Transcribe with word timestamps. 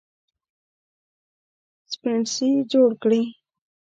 سپڼسي 1.91 2.49
جوړ 2.71 2.89
کړي 3.03 3.21